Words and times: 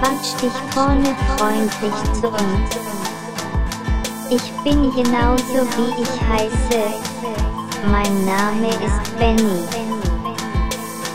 Quatsch 0.00 0.34
dich 0.42 0.52
vorne 0.74 1.14
freundlich 1.36 2.20
zu 2.20 2.28
uns. 2.28 2.70
Ich 4.28 4.52
bin 4.62 4.92
genauso 4.94 5.66
wie 5.76 6.02
ich 6.02 6.14
heiße. 6.28 6.82
Mein 7.90 8.24
Name 8.24 8.68
ist 8.68 9.18
Benny. 9.18 9.62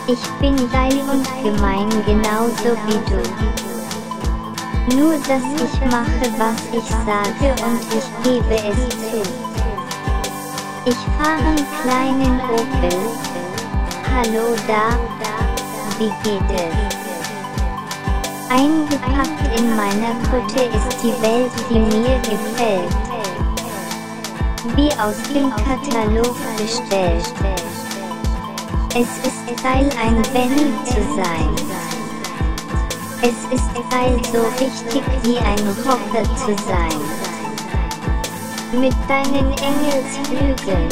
Ich 0.08 0.24
bin 0.40 0.56
geil 0.72 1.00
und 1.12 1.28
gemein 1.44 1.90
genauso 2.06 2.76
wie 2.86 3.00
du. 3.08 3.22
Nur 4.96 5.14
dass 5.28 5.44
ich 5.62 5.80
mache, 5.90 6.26
was 6.38 6.60
ich 6.72 6.88
sage 7.06 7.54
und 7.64 7.80
ich 7.94 8.08
gebe 8.24 8.56
es 8.56 8.88
zu. 8.88 9.22
Ich 10.86 10.98
fahre 11.18 11.46
einen 11.46 11.66
kleinen 11.82 12.40
Opel. 12.50 12.98
Hallo 14.12 14.56
da, 14.66 14.98
wie 15.98 16.12
geht 16.24 16.50
es? 16.50 17.01
Eingepackt 18.54 19.58
in 19.58 19.74
meiner 19.76 20.14
Kutte 20.28 20.64
ist 20.64 21.02
die 21.02 21.14
Welt, 21.22 21.50
die 21.70 21.78
mir 21.78 22.18
gefällt. 22.18 22.94
Wie 24.76 24.92
aus 25.00 25.16
dem 25.32 25.48
Katalog 25.50 26.36
bestellt. 26.58 27.32
Es 28.94 29.08
ist 29.26 29.62
geil, 29.62 29.88
ein 29.98 30.20
Benny 30.34 30.70
zu 30.84 31.00
sein. 31.16 31.54
Es 33.22 33.58
ist 33.58 33.72
geil, 33.90 34.20
so 34.30 34.42
richtig 34.62 35.02
wie 35.22 35.38
ein 35.38 35.66
Rocker 35.86 36.24
zu 36.36 36.54
sein. 36.68 37.00
Mit 38.78 38.94
deinen 39.08 39.50
Engelsflügeln. 39.62 40.88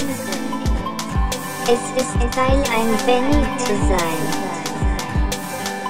Es 1.65 2.03
ist 2.03 2.19
geil, 2.35 2.63
ein 2.75 2.97
Benny 3.05 3.45
zu 3.59 3.75
sein. 3.87 4.60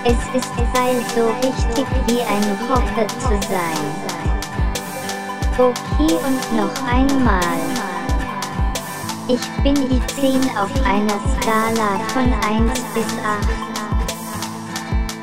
Es 0.02 0.16
ist 0.34 0.56
geil, 0.72 1.04
so 1.14 1.26
richtig 1.46 1.86
wie 2.06 2.22
ein 2.22 2.58
Rocker 2.70 3.06
zu 3.06 3.38
sein. 3.48 3.84
Okay 5.58 6.14
und 6.26 6.56
noch 6.56 6.72
einmal. 6.90 7.60
Ich 9.28 9.46
bin 9.62 9.74
die 9.74 10.00
10 10.14 10.56
auf 10.56 10.70
einer 10.86 11.20
Skala 11.36 12.00
von 12.14 12.32
1 12.32 12.80
bis 12.94 13.04
8. 13.22 13.70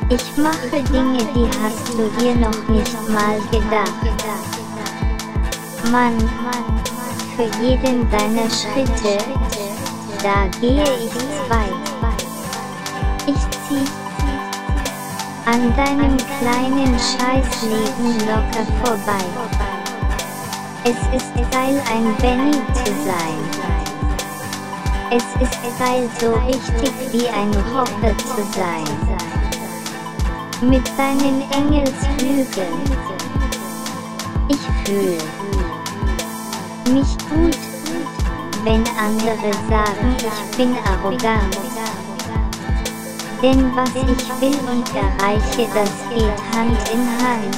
Ich 0.10 0.38
mache 0.38 0.84
Dinge, 0.94 1.26
die 1.34 1.50
hast 1.64 1.90
du 1.94 2.08
dir 2.20 2.36
noch 2.36 2.68
nicht 2.70 3.10
mal 3.10 3.40
gedacht. 3.52 3.94
Mann, 5.92 6.18
für 7.36 7.50
jeden 7.64 8.10
deiner 8.12 8.50
Schritte, 8.52 9.18
da 10.22 10.48
gehe 10.62 10.84
ich 10.84 11.12
zwei. 11.48 11.68
Ich 13.26 13.42
zieh 13.68 14.07
an 15.48 15.74
deinem 15.78 16.18
kleinen 16.40 17.00
Scheißleben 17.00 18.20
locker 18.28 18.66
vorbei. 18.84 19.24
Es 20.84 20.98
ist 21.16 21.34
geil, 21.52 21.82
ein 21.90 22.16
Benny 22.18 22.52
zu 22.74 22.92
sein. 23.06 23.40
Es 25.10 25.24
ist 25.42 25.58
geil, 25.80 26.10
so 26.20 26.34
richtig 26.46 26.92
wie 27.14 27.30
ein 27.30 27.54
Rocker 27.74 28.14
zu 28.18 28.44
sein. 28.60 28.84
Mit 30.62 30.86
deinen 30.98 31.42
Engelsflügeln. 31.52 32.84
Ich 34.50 34.60
fühle 34.84 35.18
mich 36.94 37.18
gut, 37.30 37.58
wenn 38.66 38.84
andere 39.00 39.54
sagen, 39.70 40.16
ich 40.18 40.58
bin 40.58 40.76
arrogant. 40.86 41.58
Denn 43.42 43.72
was 43.76 43.90
ich 43.90 44.42
will 44.42 44.58
und 44.68 44.90
erreiche, 44.96 45.70
das 45.72 45.92
geht 46.10 46.40
Hand 46.56 46.78
in 46.92 47.06
Hand. 47.22 47.56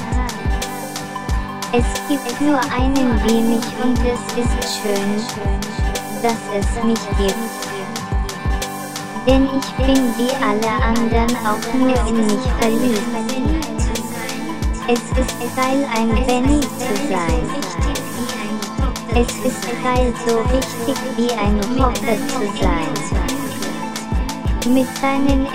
Es 1.72 1.86
gibt 2.06 2.38
nur 2.42 2.60
einen 2.60 3.18
wie 3.24 3.40
mich 3.40 3.64
und 3.82 3.98
es 4.00 4.20
ist 4.36 4.82
schön, 4.82 5.16
dass 6.22 6.36
es 6.54 6.84
mich 6.84 7.00
gibt. 7.16 7.34
Denn 9.26 9.48
ich 9.58 9.86
bin 9.86 9.96
wie 10.18 10.30
alle 10.44 10.84
anderen 10.84 11.34
auch 11.46 11.74
nur 11.74 11.96
in 12.08 12.26
mich 12.26 12.46
verliebt. 12.60 13.00
Es 14.86 15.00
ist 15.18 15.56
geil, 15.56 15.88
ein 15.96 16.26
Benny 16.26 16.60
zu 16.60 16.94
sein. 17.08 17.46
Es 19.14 19.46
ist 19.46 19.62
geil, 19.82 20.12
so 20.26 20.40
richtig 20.54 20.96
wie 21.16 21.30
ein 21.30 21.58
Rocker 21.78 22.18
zu 22.28 22.62
sein 22.62 23.39
mit 24.66 24.86
seinen. 24.98 25.46